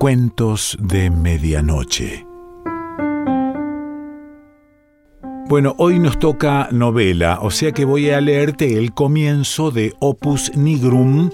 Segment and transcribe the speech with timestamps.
[0.00, 2.26] Cuentos de Medianoche.
[5.46, 10.56] Bueno, hoy nos toca novela, o sea que voy a leerte el comienzo de Opus
[10.56, 11.28] Nigrum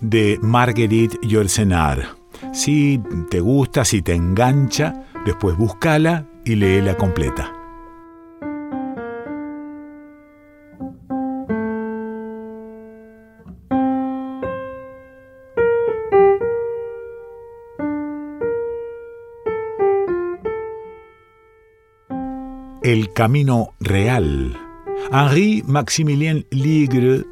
[0.00, 2.16] de Marguerite Yourcenar.
[2.54, 2.98] Si
[3.30, 7.57] te gusta, si te engancha, después búscala y léela completa.
[23.18, 24.56] Camino real.
[25.10, 27.24] Henri Maximilien Ligre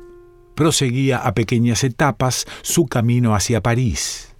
[0.57, 4.35] proseguía a pequeñas etapas su camino hacia París.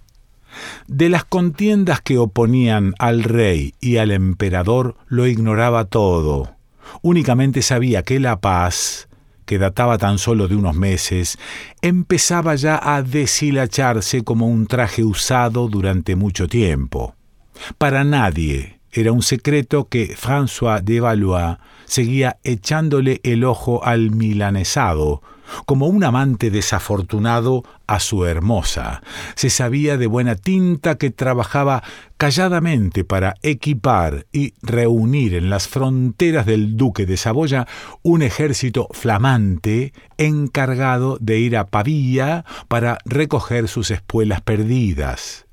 [0.87, 6.53] De las contiendas que oponían al rey y al emperador lo ignoraba todo.
[7.01, 9.07] Únicamente sabía que la paz,
[9.45, 11.39] que databa tan solo de unos meses,
[11.81, 17.15] empezaba ya a deshilacharse como un traje usado durante mucho tiempo.
[17.77, 25.21] Para nadie, era un secreto que François de Valois seguía echándole el ojo al milanesado,
[25.65, 29.01] como un amante desafortunado a su hermosa.
[29.35, 31.83] Se sabía de buena tinta que trabajaba
[32.17, 37.67] calladamente para equipar y reunir en las fronteras del duque de Saboya
[38.03, 45.46] un ejército flamante encargado de ir a Pavía para recoger sus espuelas perdidas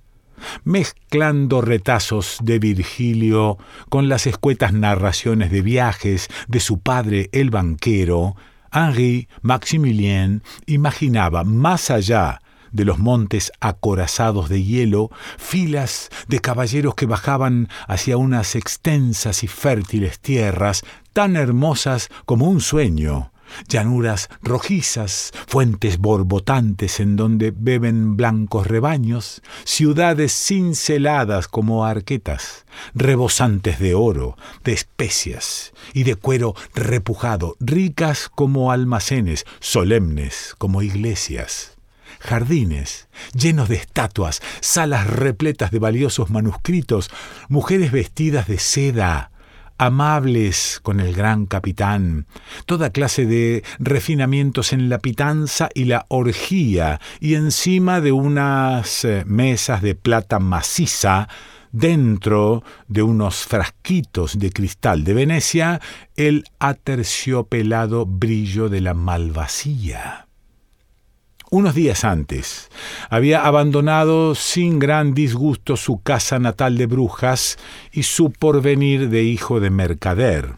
[0.65, 8.37] mezclando retazos de Virgilio con las escuetas narraciones de viajes de su padre el banquero,
[8.73, 12.41] Henri Maximilien imaginaba más allá
[12.73, 19.47] de los montes acorazados de hielo, filas de caballeros que bajaban hacia unas extensas y
[19.47, 20.83] fértiles tierras
[21.13, 23.31] tan hermosas como un sueño,
[23.69, 33.95] llanuras rojizas, fuentes borbotantes en donde beben blancos rebaños, ciudades cinceladas como arquetas, rebosantes de
[33.95, 41.75] oro, de especias y de cuero repujado, ricas como almacenes, solemnes como iglesias
[42.21, 47.11] jardines llenos de estatuas, salas repletas de valiosos manuscritos,
[47.49, 49.31] mujeres vestidas de seda,
[49.79, 52.27] amables con el gran capitán,
[52.67, 59.25] toda clase de refinamientos en la pitanza y la orgía, y encima de unas eh,
[59.27, 61.29] mesas de plata maciza,
[61.73, 65.81] dentro de unos frasquitos de cristal de Venecia,
[66.15, 70.29] el aterciopelado brillo de la malvasía
[71.55, 72.69] unos días antes.
[73.11, 77.59] Había abandonado sin gran disgusto su casa natal de Brujas
[77.93, 80.55] y su porvenir de hijo de mercader.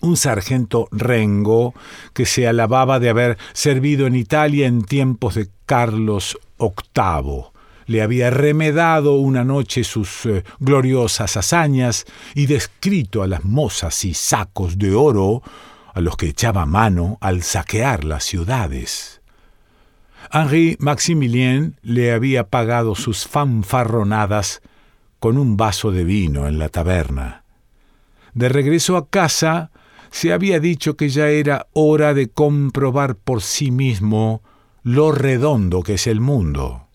[0.00, 1.74] Un sargento rengo
[2.14, 7.50] que se alababa de haber servido en Italia en tiempos de Carlos VIII
[7.86, 12.04] le había remedado una noche sus eh, gloriosas hazañas
[12.34, 15.42] y descrito a las mozas y sacos de oro
[15.94, 19.15] a los que echaba mano al saquear las ciudades.
[20.32, 24.62] Henri Maximilien le había pagado sus fanfarronadas
[25.18, 27.44] con un vaso de vino en la taberna.
[28.34, 29.70] De regreso a casa,
[30.10, 34.42] se había dicho que ya era hora de comprobar por sí mismo
[34.82, 36.86] lo redondo que es el mundo.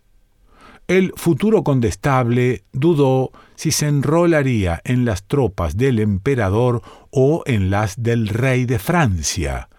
[0.88, 6.82] El futuro condestable dudó si se enrolaría en las tropas del emperador
[7.12, 9.70] o en las del rey de Francia,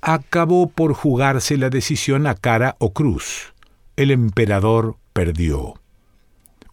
[0.00, 3.54] acabó por jugarse la decisión a cara o cruz.
[3.96, 5.74] El emperador perdió.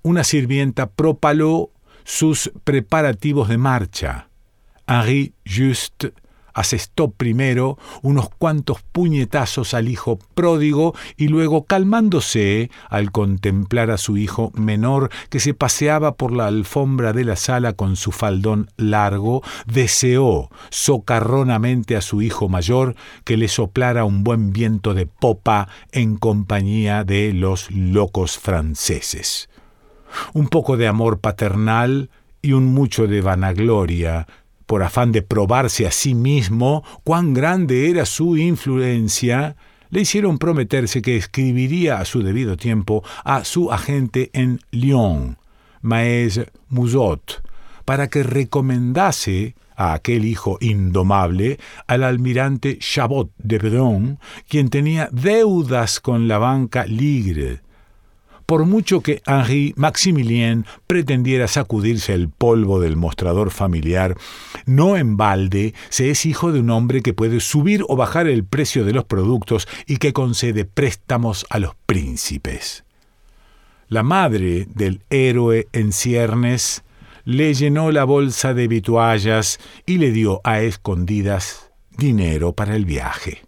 [0.01, 1.69] Una sirvienta propaló
[2.03, 4.27] sus preparativos de marcha.
[4.87, 6.05] Henri Just
[6.53, 14.17] asestó primero unos cuantos puñetazos al hijo pródigo y luego, calmándose al contemplar a su
[14.17, 19.41] hijo menor que se paseaba por la alfombra de la sala con su faldón largo,
[19.65, 26.17] deseó socarronamente a su hijo mayor que le soplara un buen viento de popa en
[26.17, 29.49] compañía de los locos franceses.
[30.33, 32.09] Un poco de amor paternal
[32.41, 34.27] y un mucho de vanagloria
[34.73, 39.55] por afán de probarse a sí mismo cuán grande era su influencia,
[39.91, 45.37] le hicieron prometerse que escribiría a su debido tiempo a su agente en Lyon,
[45.83, 47.43] Maes Muzot,
[47.85, 54.17] para que recomendase a aquel hijo indomable al almirante Chabot de Bron,
[54.49, 57.61] quien tenía deudas con la banca Ligre,
[58.45, 64.15] por mucho que Henri Maximilien pretendiera sacudirse el polvo del mostrador familiar,
[64.65, 68.43] no en balde se es hijo de un hombre que puede subir o bajar el
[68.43, 72.83] precio de los productos y que concede préstamos a los príncipes.
[73.87, 76.83] La madre del héroe en ciernes
[77.25, 83.43] le llenó la bolsa de vituallas y le dio a escondidas dinero para el viaje.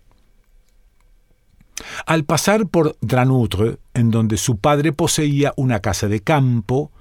[2.06, 6.92] Al pasar por Dranoutre, en donde su padre poseía una casa de campo,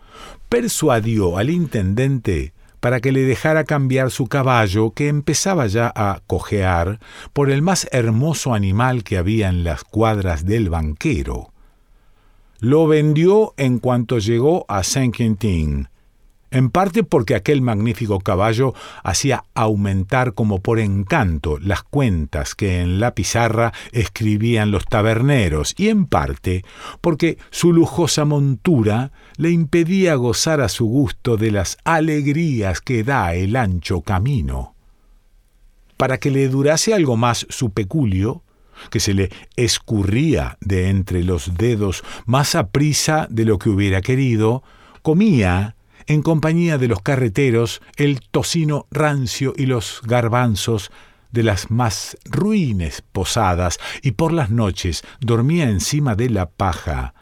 [0.49, 7.01] persuadió al intendente para que le dejara cambiar su caballo, que empezaba ya a cojear,
[7.33, 11.51] por el más hermoso animal que había en las cuadras del banquero.
[12.59, 15.89] Lo vendió en cuanto llegó a Saint-Quentin,
[16.55, 23.01] en parte porque aquel magnífico caballo hacía aumentar como por encanto las cuentas que en
[23.01, 26.65] la pizarra escribían los taberneros, y en parte
[27.01, 33.35] porque su lujosa montura le impedía gozar a su gusto de las alegrías que da
[33.35, 34.75] el ancho camino.
[35.97, 38.43] Para que le durase algo más su peculio,
[38.91, 44.03] que se le escurría de entre los dedos más a prisa de lo que hubiera
[44.03, 44.63] querido,
[45.03, 45.74] comía
[46.07, 50.91] en compañía de los carreteros, el tocino rancio y los garbanzos
[51.33, 57.15] de las más ruines posadas, y por las noches dormía encima de la paja.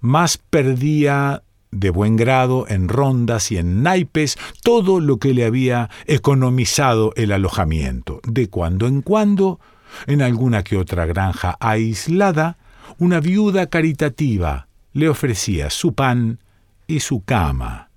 [0.00, 5.90] Más perdía de buen grado en rondas y en naipes todo lo que le había
[6.06, 8.20] economizado el alojamiento.
[8.26, 9.60] De cuando en cuando,
[10.06, 12.56] en alguna que otra granja aislada,
[12.98, 16.40] una viuda caritativa le ofrecía su pan
[16.86, 17.89] y su cama.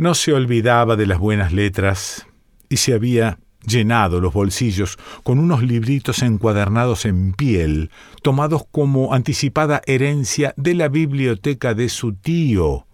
[0.00, 2.26] No se olvidaba de las buenas letras
[2.70, 7.90] y se había llenado los bolsillos con unos libritos encuadernados en piel,
[8.22, 12.86] tomados como anticipada herencia de la biblioteca de su tío,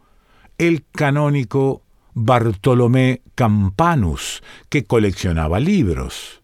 [0.59, 6.43] el canónico Bartolomé Campanus, que coleccionaba libros.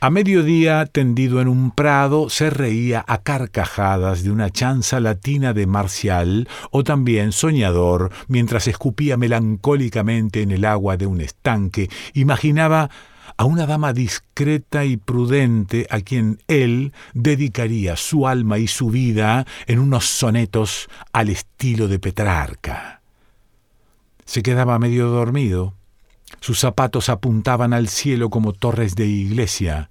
[0.00, 5.66] A mediodía, tendido en un prado, se reía a carcajadas de una chanza latina de
[5.66, 12.90] Marcial, o también soñador, mientras escupía melancólicamente en el agua de un estanque, imaginaba
[13.36, 19.46] a una dama discreta y prudente a quien él dedicaría su alma y su vida
[19.66, 23.00] en unos sonetos al estilo de Petrarca.
[24.24, 25.74] Se quedaba medio dormido,
[26.40, 29.90] sus zapatos apuntaban al cielo como torres de iglesia.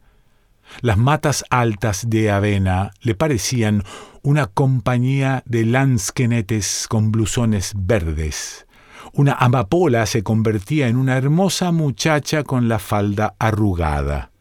[0.81, 3.83] Las matas altas de avena le parecían
[4.21, 8.67] una compañía de lansquenetes con blusones verdes.
[9.13, 14.31] Una amapola se convertía en una hermosa muchacha con la falda arrugada.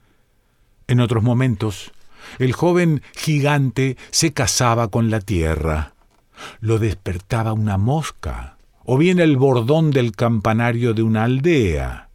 [0.88, 1.92] En otros momentos,
[2.38, 5.94] el joven gigante se casaba con la tierra.
[6.60, 8.55] Lo despertaba una mosca
[8.86, 12.08] o bien el bordón del campanario de una aldea.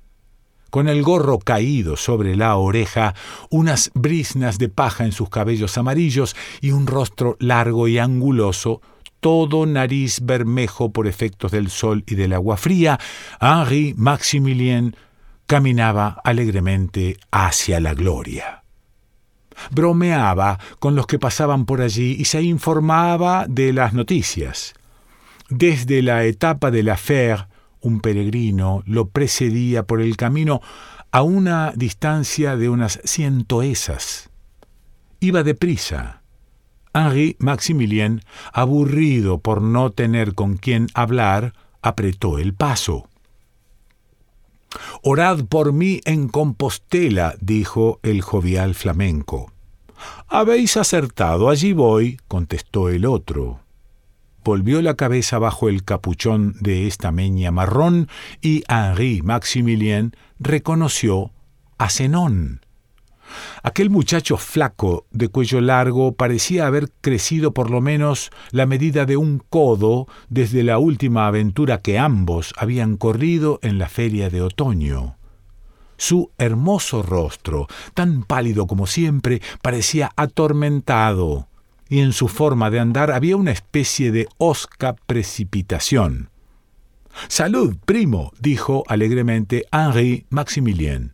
[0.69, 3.13] Con el gorro caído sobre la oreja,
[3.49, 8.81] unas brisnas de paja en sus cabellos amarillos y un rostro largo y anguloso,
[9.19, 12.97] todo nariz bermejo por efectos del sol y del agua fría,
[13.41, 14.95] Henri Maximilien
[15.45, 18.63] caminaba alegremente hacia la gloria.
[19.71, 24.73] Bromeaba con los que pasaban por allí y se informaba de las noticias.
[25.51, 27.47] Desde la etapa de la Fer,
[27.81, 30.61] un peregrino lo precedía por el camino
[31.11, 34.29] a una distancia de unas cien toesas.
[35.19, 36.21] Iba deprisa.
[36.93, 38.21] Henri Maximilien,
[38.53, 43.09] aburrido por no tener con quien hablar, apretó el paso.
[45.03, 49.51] Orad por mí en Compostela, dijo el jovial flamenco.
[50.29, 53.59] Habéis acertado, allí voy, contestó el otro
[54.43, 58.07] volvió la cabeza bajo el capuchón de esta meña marrón
[58.41, 61.31] y Henri Maximilien reconoció
[61.77, 62.61] a Zenón.
[63.63, 69.17] Aquel muchacho flaco, de cuello largo, parecía haber crecido por lo menos la medida de
[69.17, 75.15] un codo desde la última aventura que ambos habían corrido en la feria de otoño.
[75.97, 81.47] Su hermoso rostro, tan pálido como siempre, parecía atormentado,
[81.91, 86.29] y en su forma de andar había una especie de osca precipitación.
[87.27, 91.13] Salud, primo, dijo alegremente Henri Maximilien.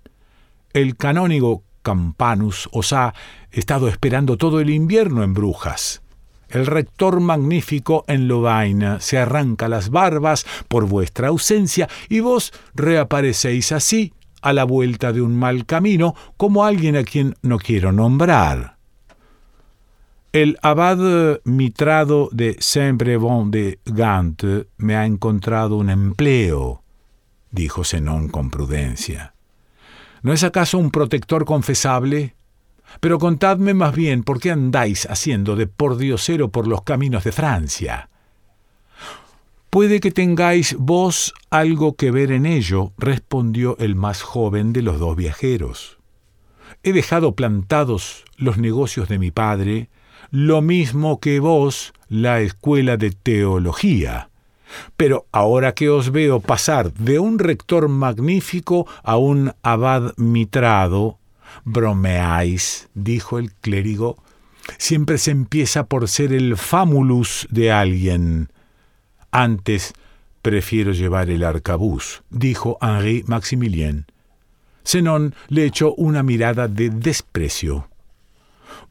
[0.74, 3.16] El canónigo Campanus os ha
[3.50, 6.04] estado esperando todo el invierno en Brujas.
[6.48, 13.72] El rector magnífico en Lovaina se arranca las barbas por vuestra ausencia y vos reaparecéis
[13.72, 18.77] así, a la vuelta de un mal camino, como alguien a quien no quiero nombrar.
[20.38, 24.44] El abad mitrado de Saint-Brevon de Gant
[24.78, 26.84] me ha encontrado un empleo,
[27.50, 29.34] dijo Zenón con prudencia.
[30.22, 32.36] ¿No es acaso un protector confesable?
[33.00, 38.12] Pero contadme más bien por qué andáis haciendo de pordiosero por los caminos de Francia.
[39.72, 45.00] Puede que tengáis vos algo que ver en ello, respondió el más joven de los
[45.00, 45.98] dos viajeros.
[46.84, 49.90] He dejado plantados los negocios de mi padre,
[50.32, 54.30] lo mismo que vos la escuela de teología.
[54.98, 61.20] Pero ahora que os veo pasar de un rector magnífico a un abad mitrado,
[61.64, 64.18] bromeáis, dijo el clérigo.
[64.78, 68.50] Siempre se empieza por ser el famulus de alguien.
[69.32, 69.94] Antes
[70.42, 74.06] prefiero llevar el arcabuz, dijo Henri Maximilien.
[74.86, 77.90] Zenón le echó una mirada de desprecio.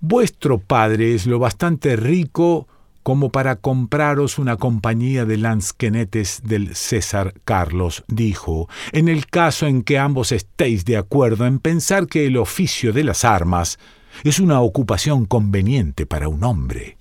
[0.08, 2.68] Vuestro padre es lo bastante rico
[3.02, 9.82] como para compraros una compañía de lansquenetes del César Carlos, dijo, en el caso en
[9.82, 13.80] que ambos estéis de acuerdo en pensar que el oficio de las armas
[14.22, 16.96] es una ocupación conveniente para un hombre.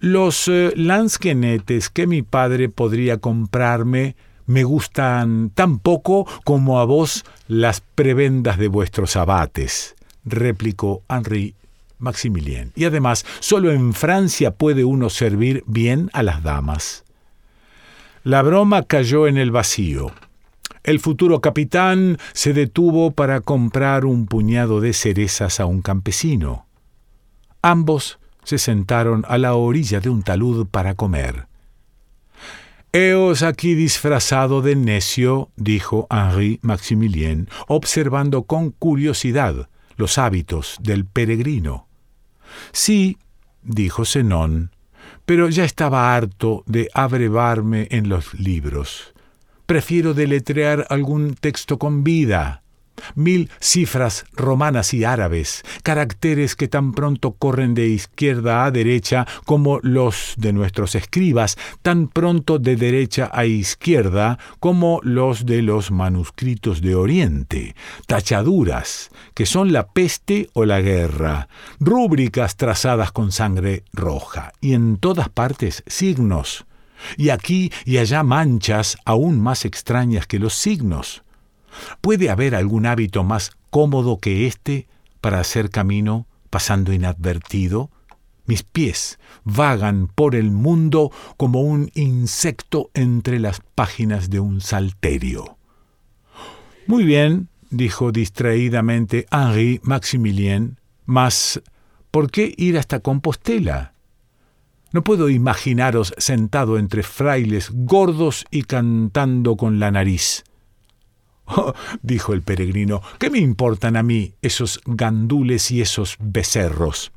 [0.00, 4.16] Los eh, lansquenetes que mi padre podría comprarme
[4.46, 11.54] me gustan tan poco como a vos las prebendas de vuestros abates, replicó Henri
[11.98, 12.72] Maximilien.
[12.74, 17.04] Y además, solo en Francia puede uno servir bien a las damas.
[18.24, 20.12] La broma cayó en el vacío.
[20.84, 26.66] El futuro capitán se detuvo para comprar un puñado de cerezas a un campesino.
[27.62, 31.46] Ambos se sentaron a la orilla de un talud para comer.
[32.92, 41.88] Heos aquí disfrazado de necio, dijo Henri Maximilien, observando con curiosidad los hábitos del peregrino.
[42.72, 43.18] Sí,
[43.62, 44.70] dijo Zenón,
[45.24, 49.14] pero ya estaba harto de abrevarme en los libros.
[49.66, 52.61] Prefiero deletrear algún texto con vida,
[53.14, 59.80] mil cifras romanas y árabes, caracteres que tan pronto corren de izquierda a derecha como
[59.82, 66.80] los de nuestros escribas, tan pronto de derecha a izquierda como los de los manuscritos
[66.80, 67.74] de Oriente,
[68.06, 71.48] tachaduras, que son la peste o la guerra,
[71.80, 76.66] rúbricas trazadas con sangre roja, y en todas partes signos,
[77.16, 81.22] y aquí y allá manchas aún más extrañas que los signos
[82.00, 84.88] ¿Puede haber algún hábito más cómodo que este
[85.20, 87.90] para hacer camino pasando inadvertido?
[88.46, 95.56] Mis pies vagan por el mundo como un insecto entre las páginas de un salterio.
[96.86, 101.62] Muy bien, dijo distraídamente Henri Maximilien, mas
[102.10, 103.94] ¿por qué ir hasta Compostela?
[104.92, 110.44] No puedo imaginaros sentado entre frailes gordos y cantando con la nariz.
[112.02, 117.12] Dijo el peregrino, ¿qué me importan a mí esos gandules y esos becerros?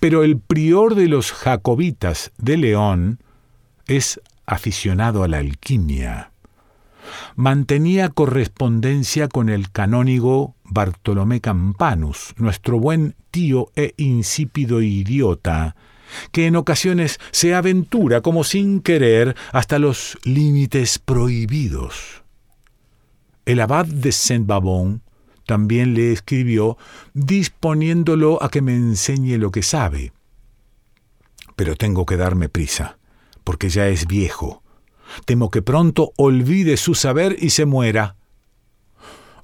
[0.00, 3.18] Pero el prior de los jacobitas de León
[3.86, 6.30] es aficionado a la alquimia.
[7.36, 15.76] Mantenía correspondencia con el canónigo Bartolomé Campanus, nuestro buen tío e insípido idiota,
[16.32, 22.23] que en ocasiones se aventura como sin querer hasta los límites prohibidos.
[23.46, 25.02] El abad de Saint-Babon
[25.46, 26.78] también le escribió
[27.12, 30.12] disponiéndolo a que me enseñe lo que sabe.
[31.56, 32.98] Pero tengo que darme prisa,
[33.44, 34.62] porque ya es viejo.
[35.26, 38.16] Temo que pronto olvide su saber y se muera.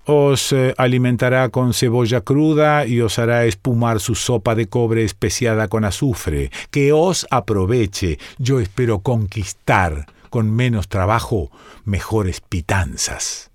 [0.06, 5.68] Os eh, alimentará con cebolla cruda y os hará espumar su sopa de cobre especiada
[5.68, 6.50] con azufre.
[6.70, 8.18] Que os aproveche.
[8.38, 11.50] Yo espero conquistar, con menos trabajo,
[11.84, 13.49] mejores pitanzas.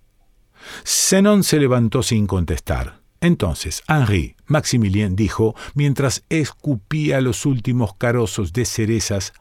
[0.85, 2.99] Zenon se levantó sin contestar.
[3.21, 9.33] Entonces Henri Maximilien dijo, mientras escupía los últimos carozos de cerezas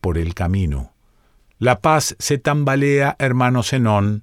[0.00, 0.92] por el camino.
[1.58, 4.22] La paz se tambalea, hermano Zenón.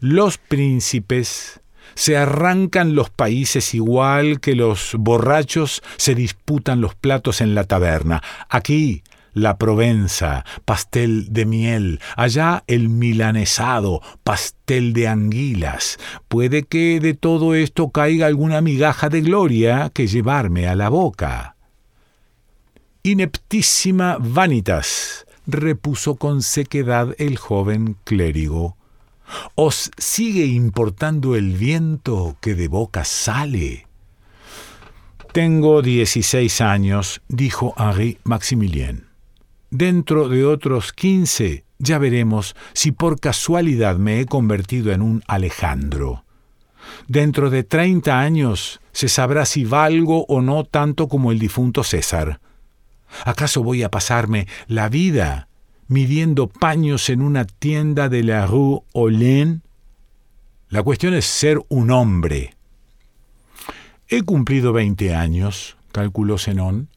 [0.00, 1.60] Los príncipes
[1.94, 8.22] se arrancan los países igual que los borrachos se disputan los platos en la taberna.
[8.48, 15.98] Aquí la Provenza, pastel de miel, allá el milanesado, pastel de anguilas.
[16.28, 21.56] Puede que de todo esto caiga alguna migaja de gloria que llevarme a la boca.
[23.02, 28.76] Ineptísima vanitas, repuso con sequedad el joven clérigo.
[29.54, 33.86] ¿Os sigue importando el viento que de boca sale?
[35.32, 39.09] Tengo dieciséis años, dijo Henri Maximilien.
[39.70, 46.24] Dentro de otros quince ya veremos si por casualidad me he convertido en un Alejandro.
[47.08, 52.40] Dentro de treinta años se sabrá si valgo o no tanto como el difunto César.
[53.24, 55.48] ¿Acaso voy a pasarme la vida
[55.88, 59.62] midiendo paños en una tienda de la rue Olin?
[60.68, 62.54] La cuestión es ser un hombre.
[64.08, 66.88] He cumplido veinte años, calculó Zenón.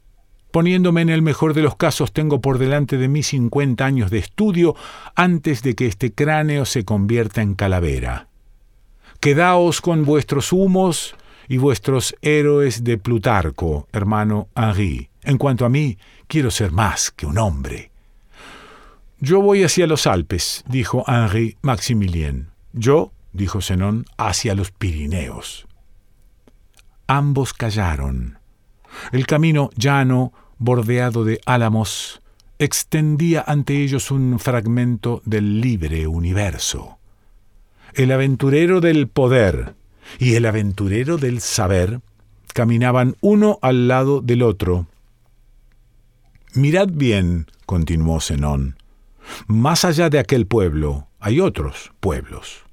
[0.53, 4.19] Poniéndome en el mejor de los casos, tengo por delante de mí cincuenta años de
[4.19, 4.75] estudio
[5.15, 8.27] antes de que este cráneo se convierta en calavera.
[9.19, 11.15] Quedaos con vuestros humos
[11.47, 15.09] y vuestros héroes de Plutarco, hermano Henri.
[15.23, 17.89] En cuanto a mí, quiero ser más que un hombre.
[19.19, 22.51] Yo voy hacia los Alpes, dijo Henri Maximilien.
[22.73, 25.65] Yo, dijo Zenón, hacia los Pirineos.
[27.07, 28.37] Ambos callaron.
[29.11, 30.31] El camino llano,
[30.63, 32.21] bordeado de álamos,
[32.57, 36.97] extendía ante ellos un fragmento del libre universo.
[37.93, 39.75] El aventurero del poder
[40.19, 41.99] y el aventurero del saber
[42.53, 44.87] caminaban uno al lado del otro.
[46.53, 48.77] Mirad bien, continuó Zenón,
[49.47, 52.63] más allá de aquel pueblo hay otros pueblos,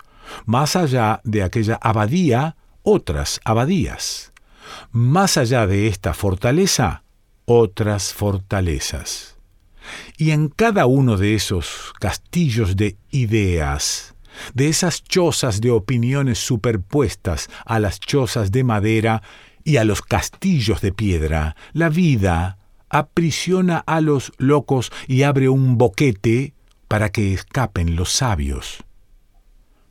[0.44, 4.32] más allá de aquella abadía otras abadías,
[4.92, 7.02] más allá de esta fortaleza
[7.52, 9.37] otras fortalezas.
[10.16, 14.14] Y en cada uno de esos castillos de ideas,
[14.54, 19.25] de esas chozas de opiniones superpuestas a las chozas de madera
[19.64, 25.76] y a los castillos de piedra, la vida aprisiona a los locos y abre un
[25.76, 26.54] boquete
[26.87, 28.85] para que escapen los sabios.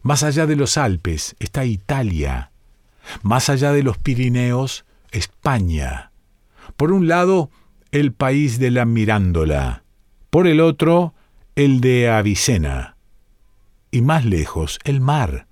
[0.01, 2.53] Más allá de los Alpes está Italia,
[3.21, 6.08] más allá de los Pirineos, España
[6.79, 7.51] por un lado,
[7.91, 9.83] el país de la Mirándola,
[10.29, 11.13] por el otro,
[11.57, 12.95] el de Avicena,
[13.91, 15.47] y más lejos, el mar,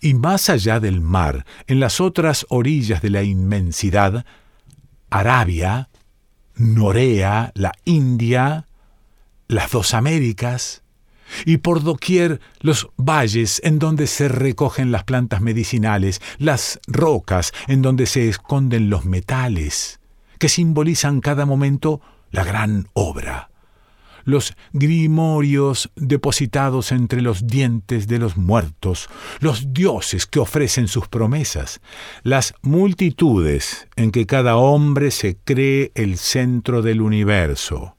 [0.00, 4.26] y más allá del mar, en las otras orillas de la inmensidad,
[5.08, 5.88] Arabia,
[6.56, 8.66] Norea, la India,
[9.46, 10.82] las dos Américas,
[11.44, 17.82] y por doquier los valles en donde se recogen las plantas medicinales, las rocas en
[17.82, 20.00] donde se esconden los metales,
[20.38, 23.50] que simbolizan cada momento la gran obra.
[24.24, 31.80] Los grimorios depositados entre los dientes de los muertos, los dioses que ofrecen sus promesas,
[32.24, 37.96] las multitudes en que cada hombre se cree el centro del universo.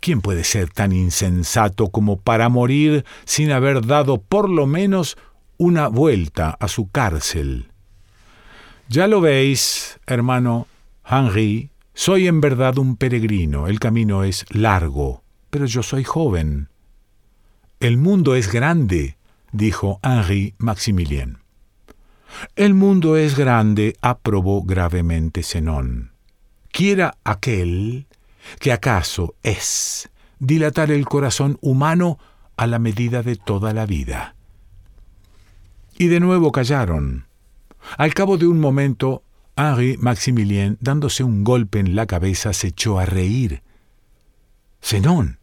[0.00, 5.16] ¿Quién puede ser tan insensato como para morir sin haber dado por lo menos
[5.56, 7.68] una vuelta a su cárcel?
[8.88, 10.66] Ya lo veis, hermano,
[11.06, 16.68] Henri, soy en verdad un peregrino, el camino es largo, pero yo soy joven.
[17.80, 19.16] El mundo es grande,
[19.52, 21.38] dijo Henri Maximilien.
[22.56, 26.12] El mundo es grande, aprobó gravemente Zenón.
[26.72, 28.06] Quiera aquel
[28.58, 32.18] que acaso es dilatar el corazón humano
[32.56, 34.34] a la medida de toda la vida.
[35.98, 37.26] Y de nuevo callaron.
[37.98, 39.23] Al cabo de un momento,
[39.56, 43.62] Henri Maximilien, dándose un golpe en la cabeza, se echó a reír.
[44.82, 45.38] Zenón,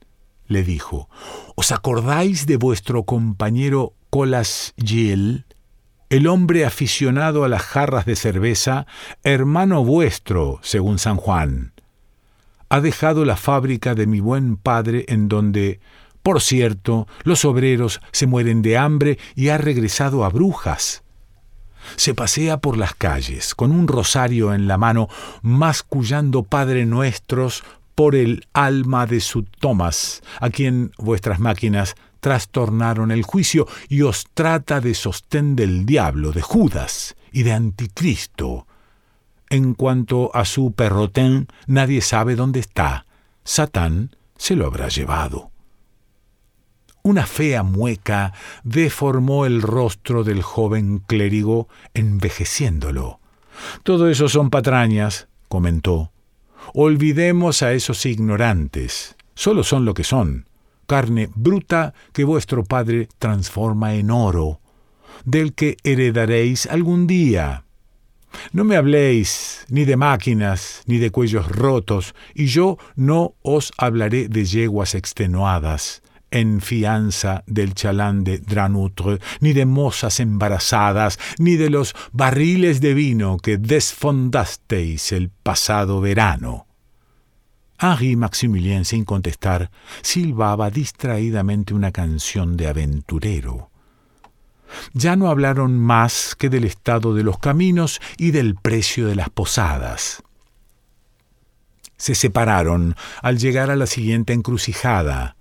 [0.48, 1.10] le dijo,
[1.56, 5.46] ¿os acordáis de vuestro compañero Colas Giel,
[6.10, 8.86] el hombre aficionado a las jarras de cerveza,
[9.24, 11.72] hermano vuestro, según San Juan?
[12.68, 15.80] Ha dejado la fábrica de mi buen padre en donde,
[16.22, 21.04] por cierto, los obreros se mueren de hambre y ha regresado a Brujas
[21.96, 25.10] se pasea por las calles con un rosario en la mano,
[25.42, 27.64] mascullando Padre Nuestros
[27.96, 34.26] por el alma de su Tomás, a quien vuestras máquinas trastornaron el juicio y os
[34.34, 38.68] trata de sostén del diablo, de Judas y de Anticristo.
[39.50, 43.06] En cuanto a su perrotén, nadie sabe dónde está.
[43.44, 45.51] Satán se lo habrá llevado.
[47.04, 48.34] Una fea mueca
[48.64, 53.20] deformó el rostro del joven clérigo, envejeciéndolo.
[53.82, 56.12] Todo eso son patrañas, comentó.
[56.74, 59.16] Olvidemos a esos ignorantes.
[59.34, 60.46] Solo son lo que son,
[60.86, 64.60] carne bruta que vuestro padre transforma en oro,
[65.26, 67.64] del que heredaréis algún día.
[68.54, 74.30] No me habléis ni de máquinas, ni de cuellos rotos, y yo no os hablaré
[74.30, 81.70] de yeguas extenuadas en fianza del chalán de Dranutre, ni de mozas embarazadas, ni de
[81.70, 86.66] los barriles de vino que desfondasteis el pasado verano.
[87.80, 93.72] Henri Maximilien, sin contestar, silbaba distraídamente una canción de aventurero.
[94.94, 99.30] Ya no hablaron más que del estado de los caminos y del precio de las
[99.30, 100.24] posadas.
[101.98, 105.36] se separaron al llegar a la siguiente encrucijada.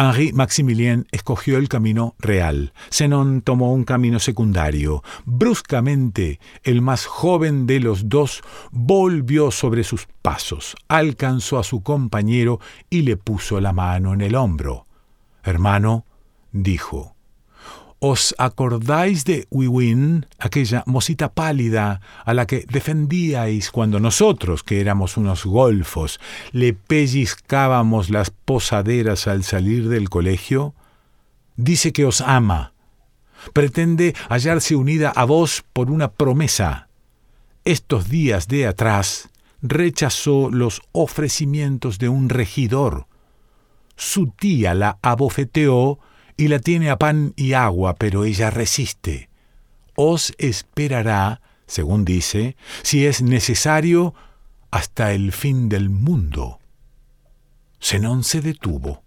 [0.00, 2.72] Henri Maximilien escogió el camino real.
[2.90, 5.02] Zenón tomó un camino secundario.
[5.26, 12.60] Bruscamente, el más joven de los dos volvió sobre sus pasos, alcanzó a su compañero
[12.88, 14.86] y le puso la mano en el hombro.
[15.42, 16.06] Hermano,
[16.50, 17.14] dijo,
[18.02, 25.18] ¿Os acordáis de Wiwin, aquella mosita pálida a la que defendíais cuando nosotros, que éramos
[25.18, 26.18] unos golfos,
[26.52, 30.74] le pellizcábamos las posaderas al salir del colegio?
[31.56, 32.72] Dice que os ama.
[33.52, 36.88] Pretende hallarse unida a vos por una promesa.
[37.66, 39.28] Estos días de atrás
[39.60, 43.08] rechazó los ofrecimientos de un regidor.
[43.94, 45.98] Su tía la abofeteó
[46.40, 49.28] y la tiene a pan y agua, pero ella resiste.
[49.94, 54.14] Os esperará, según dice, si es necesario,
[54.70, 56.58] hasta el fin del mundo.
[57.78, 59.02] Zenón se detuvo.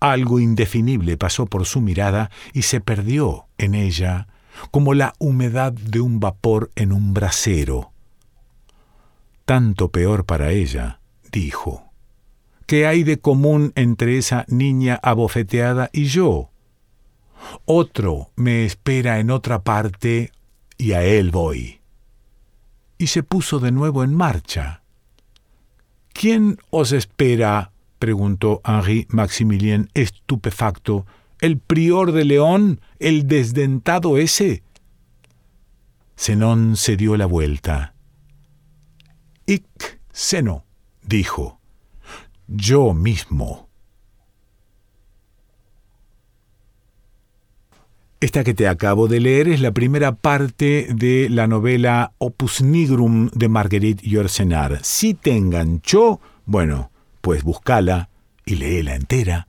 [0.00, 4.26] Algo indefinible pasó por su mirada y se perdió en ella,
[4.72, 7.92] como la humedad de un vapor en un brasero.
[9.44, 10.98] Tanto peor para ella,
[11.30, 11.83] dijo.
[12.66, 16.50] ¿Qué hay de común entre esa niña abofeteada y yo?
[17.66, 20.32] Otro me espera en otra parte
[20.78, 21.80] y a él voy.
[22.96, 24.82] Y se puso de nuevo en marcha.
[26.14, 27.70] ¿Quién os espera?
[27.98, 31.04] preguntó Henri Maximilien estupefacto.
[31.40, 32.80] ¿El prior de León?
[32.98, 34.62] ¿El desdentado ese?
[36.16, 37.94] Zenón se dio la vuelta.
[39.46, 40.64] Ic seno,
[41.02, 41.60] dijo
[42.48, 43.68] yo mismo.
[48.20, 53.28] Esta que te acabo de leer es la primera parte de la novela Opus Nigrum
[53.34, 54.82] de Marguerite Yourcenar.
[54.82, 58.08] Si te enganchó, bueno, pues búscala
[58.46, 59.48] y léela entera.